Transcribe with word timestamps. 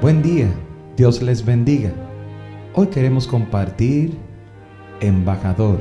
Buen 0.00 0.22
día, 0.22 0.48
Dios 0.96 1.20
les 1.20 1.44
bendiga. 1.44 1.92
Hoy 2.72 2.86
queremos 2.86 3.26
compartir 3.26 4.16
embajador. 5.00 5.80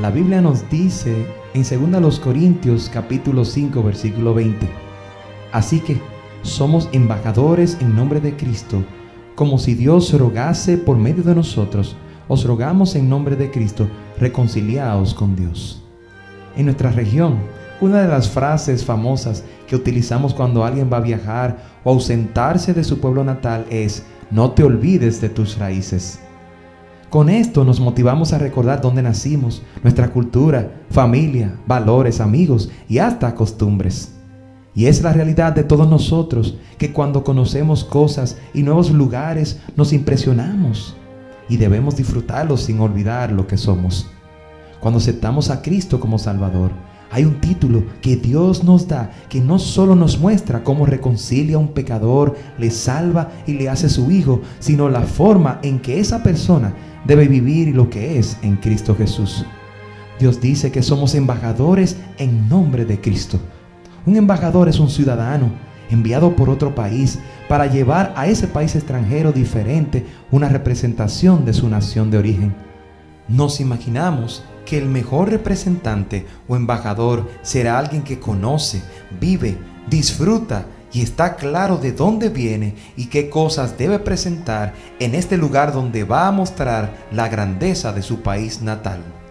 La 0.00 0.12
Biblia 0.12 0.40
nos 0.40 0.70
dice 0.70 1.26
en 1.54 1.64
2 1.64 2.20
Corintios 2.20 2.88
capítulo 2.88 3.44
5 3.44 3.82
versículo 3.82 4.34
20. 4.34 4.81
Así 5.52 5.80
que 5.80 6.00
somos 6.42 6.88
embajadores 6.92 7.76
en 7.80 7.94
nombre 7.94 8.20
de 8.20 8.36
Cristo, 8.36 8.82
como 9.34 9.58
si 9.58 9.74
Dios 9.74 10.12
rogase 10.12 10.76
por 10.78 10.96
medio 10.96 11.22
de 11.22 11.34
nosotros. 11.34 11.96
Os 12.28 12.44
rogamos 12.44 12.94
en 12.94 13.08
nombre 13.08 13.36
de 13.36 13.50
Cristo, 13.50 13.86
reconciliaos 14.18 15.14
con 15.14 15.36
Dios. 15.36 15.82
En 16.56 16.66
nuestra 16.66 16.90
región, 16.90 17.36
una 17.80 18.02
de 18.02 18.08
las 18.08 18.28
frases 18.28 18.84
famosas 18.84 19.44
que 19.66 19.76
utilizamos 19.76 20.34
cuando 20.34 20.64
alguien 20.64 20.90
va 20.92 20.98
a 20.98 21.00
viajar 21.00 21.58
o 21.84 21.90
ausentarse 21.90 22.72
de 22.74 22.84
su 22.84 23.00
pueblo 23.00 23.24
natal 23.24 23.66
es, 23.70 24.04
no 24.30 24.52
te 24.52 24.62
olvides 24.62 25.20
de 25.20 25.28
tus 25.28 25.58
raíces. 25.58 26.20
Con 27.10 27.28
esto 27.28 27.64
nos 27.64 27.80
motivamos 27.80 28.32
a 28.32 28.38
recordar 28.38 28.80
dónde 28.80 29.02
nacimos, 29.02 29.62
nuestra 29.82 30.08
cultura, 30.10 30.82
familia, 30.90 31.58
valores, 31.66 32.20
amigos 32.20 32.70
y 32.88 32.98
hasta 32.98 33.34
costumbres. 33.34 34.11
Y 34.74 34.86
es 34.86 35.02
la 35.02 35.12
realidad 35.12 35.52
de 35.52 35.64
todos 35.64 35.88
nosotros 35.88 36.56
que 36.78 36.92
cuando 36.92 37.24
conocemos 37.24 37.84
cosas 37.84 38.38
y 38.54 38.62
nuevos 38.62 38.90
lugares 38.90 39.60
nos 39.76 39.92
impresionamos 39.92 40.96
y 41.48 41.58
debemos 41.58 41.96
disfrutarlos 41.96 42.62
sin 42.62 42.80
olvidar 42.80 43.32
lo 43.32 43.46
que 43.46 43.58
somos. 43.58 44.06
Cuando 44.80 44.98
aceptamos 44.98 45.50
a 45.50 45.60
Cristo 45.60 46.00
como 46.00 46.18
Salvador, 46.18 46.70
hay 47.10 47.26
un 47.26 47.40
título 47.42 47.84
que 48.00 48.16
Dios 48.16 48.64
nos 48.64 48.88
da 48.88 49.10
que 49.28 49.38
no 49.38 49.58
solo 49.58 49.94
nos 49.94 50.18
muestra 50.18 50.64
cómo 50.64 50.86
reconcilia 50.86 51.56
a 51.56 51.58
un 51.58 51.68
pecador, 51.68 52.36
le 52.58 52.70
salva 52.70 53.30
y 53.46 53.52
le 53.52 53.68
hace 53.68 53.90
su 53.90 54.10
hijo, 54.10 54.40
sino 54.60 54.88
la 54.88 55.02
forma 55.02 55.60
en 55.62 55.78
que 55.78 56.00
esa 56.00 56.22
persona 56.22 56.74
debe 57.04 57.28
vivir 57.28 57.76
lo 57.76 57.90
que 57.90 58.18
es 58.18 58.38
en 58.40 58.56
Cristo 58.56 58.96
Jesús. 58.96 59.44
Dios 60.18 60.40
dice 60.40 60.72
que 60.72 60.82
somos 60.82 61.14
embajadores 61.14 61.98
en 62.16 62.48
nombre 62.48 62.86
de 62.86 62.98
Cristo. 62.98 63.38
Un 64.04 64.16
embajador 64.16 64.68
es 64.68 64.80
un 64.80 64.90
ciudadano 64.90 65.50
enviado 65.88 66.34
por 66.34 66.50
otro 66.50 66.74
país 66.74 67.20
para 67.48 67.66
llevar 67.66 68.12
a 68.16 68.26
ese 68.26 68.48
país 68.48 68.74
extranjero 68.74 69.30
diferente 69.30 70.04
una 70.30 70.48
representación 70.48 71.44
de 71.44 71.52
su 71.52 71.68
nación 71.68 72.10
de 72.10 72.18
origen. 72.18 72.54
Nos 73.28 73.60
imaginamos 73.60 74.42
que 74.66 74.78
el 74.78 74.88
mejor 74.88 75.30
representante 75.30 76.26
o 76.48 76.56
embajador 76.56 77.28
será 77.42 77.78
alguien 77.78 78.02
que 78.02 78.18
conoce, 78.18 78.82
vive, 79.20 79.56
disfruta 79.88 80.66
y 80.92 81.02
está 81.02 81.36
claro 81.36 81.76
de 81.76 81.92
dónde 81.92 82.28
viene 82.28 82.74
y 82.96 83.06
qué 83.06 83.30
cosas 83.30 83.78
debe 83.78 84.00
presentar 84.00 84.74
en 84.98 85.14
este 85.14 85.36
lugar 85.36 85.72
donde 85.72 86.02
va 86.02 86.26
a 86.26 86.32
mostrar 86.32 87.06
la 87.12 87.28
grandeza 87.28 87.92
de 87.92 88.02
su 88.02 88.20
país 88.20 88.62
natal. 88.62 89.21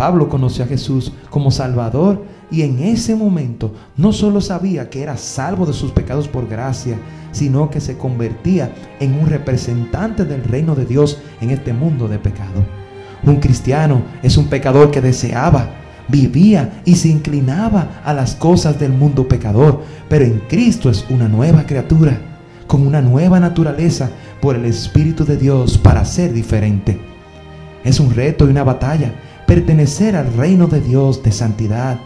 Pablo 0.00 0.30
conoció 0.30 0.64
a 0.64 0.66
Jesús 0.66 1.12
como 1.28 1.50
Salvador 1.50 2.24
y 2.50 2.62
en 2.62 2.78
ese 2.78 3.14
momento 3.14 3.74
no 3.98 4.14
solo 4.14 4.40
sabía 4.40 4.88
que 4.88 5.02
era 5.02 5.18
salvo 5.18 5.66
de 5.66 5.74
sus 5.74 5.92
pecados 5.92 6.26
por 6.26 6.48
gracia, 6.48 6.96
sino 7.32 7.68
que 7.68 7.82
se 7.82 7.98
convertía 7.98 8.72
en 8.98 9.12
un 9.12 9.26
representante 9.26 10.24
del 10.24 10.42
reino 10.42 10.74
de 10.74 10.86
Dios 10.86 11.18
en 11.42 11.50
este 11.50 11.74
mundo 11.74 12.08
de 12.08 12.18
pecado. 12.18 12.64
Un 13.24 13.40
cristiano 13.40 14.00
es 14.22 14.38
un 14.38 14.46
pecador 14.46 14.90
que 14.90 15.02
deseaba, 15.02 15.68
vivía 16.08 16.80
y 16.86 16.96
se 16.96 17.08
inclinaba 17.08 18.00
a 18.02 18.14
las 18.14 18.34
cosas 18.34 18.80
del 18.80 18.92
mundo 18.92 19.28
pecador, 19.28 19.82
pero 20.08 20.24
en 20.24 20.40
Cristo 20.48 20.88
es 20.88 21.04
una 21.10 21.28
nueva 21.28 21.64
criatura, 21.64 22.18
con 22.66 22.86
una 22.86 23.02
nueva 23.02 23.38
naturaleza 23.38 24.08
por 24.40 24.56
el 24.56 24.64
Espíritu 24.64 25.26
de 25.26 25.36
Dios 25.36 25.76
para 25.76 26.06
ser 26.06 26.32
diferente. 26.32 26.98
Es 27.84 28.00
un 28.00 28.14
reto 28.14 28.46
y 28.46 28.50
una 28.50 28.64
batalla 28.64 29.12
pertenecer 29.50 30.14
al 30.14 30.32
reino 30.34 30.68
de 30.68 30.80
Dios 30.80 31.24
de 31.24 31.32
santidad, 31.32 31.98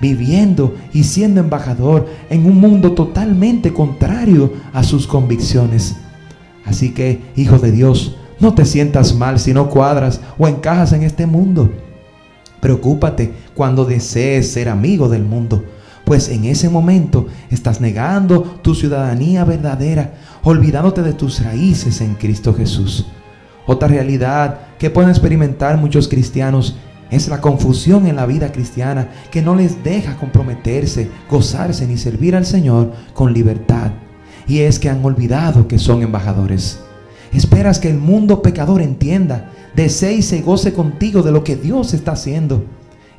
viviendo 0.00 0.74
y 0.94 1.04
siendo 1.04 1.40
embajador 1.40 2.06
en 2.30 2.46
un 2.46 2.58
mundo 2.58 2.92
totalmente 2.92 3.74
contrario 3.74 4.54
a 4.72 4.82
sus 4.82 5.06
convicciones. 5.06 5.96
Así 6.64 6.94
que, 6.94 7.20
hijo 7.36 7.58
de 7.58 7.70
Dios, 7.70 8.16
no 8.40 8.54
te 8.54 8.64
sientas 8.64 9.14
mal 9.14 9.38
si 9.38 9.52
no 9.52 9.68
cuadras 9.68 10.22
o 10.38 10.48
encajas 10.48 10.94
en 10.94 11.02
este 11.02 11.26
mundo. 11.26 11.70
Preocúpate 12.60 13.30
cuando 13.54 13.84
desees 13.84 14.50
ser 14.50 14.70
amigo 14.70 15.10
del 15.10 15.22
mundo, 15.22 15.64
pues 16.06 16.30
en 16.30 16.46
ese 16.46 16.70
momento 16.70 17.26
estás 17.50 17.78
negando 17.78 18.40
tu 18.62 18.74
ciudadanía 18.74 19.44
verdadera, 19.44 20.14
olvidándote 20.42 21.02
de 21.02 21.12
tus 21.12 21.44
raíces 21.44 22.00
en 22.00 22.14
Cristo 22.14 22.54
Jesús. 22.54 23.04
Otra 23.66 23.88
realidad 23.88 24.60
que 24.78 24.88
pueden 24.88 25.10
experimentar 25.10 25.76
muchos 25.76 26.08
cristianos 26.08 26.76
es 27.10 27.28
la 27.28 27.40
confusión 27.40 28.06
en 28.06 28.16
la 28.16 28.26
vida 28.26 28.52
cristiana 28.52 29.08
que 29.30 29.42
no 29.42 29.54
les 29.54 29.82
deja 29.84 30.16
comprometerse, 30.16 31.10
gozarse 31.30 31.86
ni 31.86 31.96
servir 31.96 32.34
al 32.34 32.46
Señor 32.46 32.92
con 33.14 33.32
libertad. 33.32 33.92
Y 34.48 34.60
es 34.60 34.78
que 34.78 34.90
han 34.90 35.04
olvidado 35.04 35.68
que 35.68 35.78
son 35.78 36.02
embajadores. 36.02 36.80
Esperas 37.32 37.78
que 37.78 37.90
el 37.90 37.98
mundo 37.98 38.42
pecador 38.42 38.80
entienda, 38.80 39.50
desee 39.74 40.14
y 40.14 40.22
se 40.22 40.40
goce 40.40 40.72
contigo 40.72 41.22
de 41.22 41.32
lo 41.32 41.44
que 41.44 41.56
Dios 41.56 41.94
está 41.94 42.12
haciendo. 42.12 42.64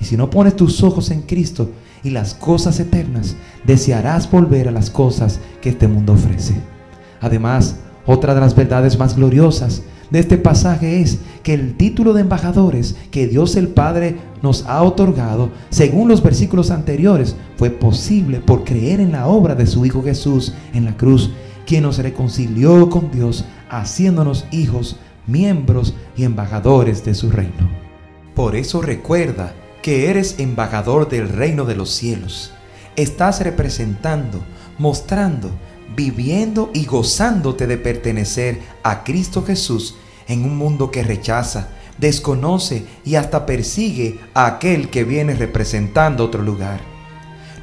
Y 0.00 0.04
si 0.04 0.16
no 0.16 0.30
pones 0.30 0.56
tus 0.56 0.82
ojos 0.82 1.10
en 1.10 1.22
Cristo 1.22 1.70
y 2.02 2.10
las 2.10 2.34
cosas 2.34 2.78
eternas, 2.80 3.36
desearás 3.64 4.30
volver 4.30 4.68
a 4.68 4.72
las 4.72 4.90
cosas 4.90 5.40
que 5.60 5.70
este 5.70 5.88
mundo 5.88 6.12
ofrece. 6.12 6.54
Además, 7.20 7.76
otra 8.06 8.34
de 8.34 8.40
las 8.40 8.54
verdades 8.54 8.98
más 8.98 9.16
gloriosas 9.16 9.82
de 10.10 10.20
este 10.20 10.38
pasaje 10.38 11.00
es 11.00 11.18
que 11.42 11.54
el 11.54 11.76
título 11.76 12.12
de 12.12 12.20
embajadores 12.20 12.96
que 13.10 13.26
Dios 13.26 13.56
el 13.56 13.68
Padre 13.68 14.16
nos 14.42 14.64
ha 14.66 14.82
otorgado, 14.82 15.50
según 15.70 16.08
los 16.08 16.22
versículos 16.22 16.70
anteriores, 16.70 17.36
fue 17.56 17.70
posible 17.70 18.40
por 18.40 18.64
creer 18.64 19.00
en 19.00 19.12
la 19.12 19.26
obra 19.26 19.54
de 19.54 19.66
su 19.66 19.84
Hijo 19.84 20.02
Jesús 20.02 20.54
en 20.74 20.84
la 20.84 20.96
cruz 20.96 21.30
quien 21.66 21.82
nos 21.82 21.98
reconcilió 21.98 22.88
con 22.88 23.10
Dios, 23.10 23.44
haciéndonos 23.68 24.46
hijos, 24.52 24.96
miembros 25.26 25.94
y 26.16 26.22
embajadores 26.22 27.04
de 27.04 27.14
su 27.14 27.30
reino. 27.30 27.68
Por 28.34 28.54
eso 28.54 28.80
recuerda 28.80 29.52
que 29.82 30.08
eres 30.08 30.38
embajador 30.38 31.08
del 31.08 31.28
reino 31.28 31.64
de 31.64 31.74
los 31.74 31.90
cielos. 31.90 32.52
Estás 32.94 33.40
representando, 33.42 34.40
mostrando, 34.78 35.50
viviendo 35.94 36.70
y 36.74 36.84
gozándote 36.84 37.66
de 37.66 37.78
pertenecer 37.78 38.60
a 38.82 39.04
Cristo 39.04 39.44
Jesús 39.44 39.96
en 40.28 40.44
un 40.44 40.56
mundo 40.56 40.90
que 40.90 41.02
rechaza, 41.02 41.68
desconoce 41.98 42.84
y 43.04 43.14
hasta 43.14 43.46
persigue 43.46 44.18
a 44.34 44.46
aquel 44.46 44.90
que 44.90 45.04
viene 45.04 45.34
representando 45.34 46.24
otro 46.24 46.42
lugar. 46.42 46.80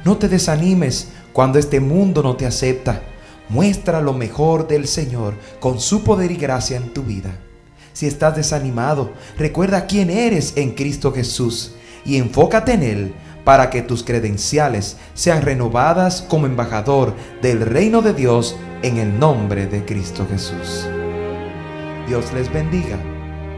No 0.04 0.16
te 0.16 0.28
desanimes 0.28 1.08
cuando 1.32 1.58
este 1.58 1.80
mundo 1.80 2.22
no 2.22 2.36
te 2.36 2.46
acepta 2.46 3.02
Muestra 3.48 4.00
lo 4.00 4.14
mejor 4.14 4.68
del 4.68 4.88
Señor 4.88 5.34
con 5.60 5.78
su 5.78 6.02
poder 6.02 6.30
y 6.30 6.36
gracia 6.36 6.76
en 6.76 6.94
tu 6.94 7.02
vida. 7.02 7.38
Si 7.92 8.06
estás 8.06 8.36
desanimado, 8.36 9.12
recuerda 9.36 9.86
quién 9.86 10.10
eres 10.10 10.54
en 10.56 10.72
Cristo 10.72 11.12
Jesús 11.12 11.74
y 12.04 12.16
enfócate 12.16 12.72
en 12.72 12.82
Él 12.82 13.14
para 13.44 13.70
que 13.70 13.82
tus 13.82 14.02
credenciales 14.02 14.96
sean 15.14 15.42
renovadas 15.42 16.22
como 16.22 16.46
embajador 16.46 17.14
del 17.42 17.60
reino 17.60 18.02
de 18.02 18.14
Dios 18.14 18.56
en 18.82 18.96
el 18.96 19.18
nombre 19.18 19.66
de 19.66 19.84
Cristo 19.84 20.26
Jesús. 20.28 20.86
Dios 22.06 22.32
les 22.32 22.52
bendiga. 22.52 22.98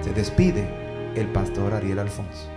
Se 0.02 0.12
despide 0.12 0.68
el 1.16 1.26
pastor 1.28 1.74
Ariel 1.74 1.98
Alfonso. 1.98 2.55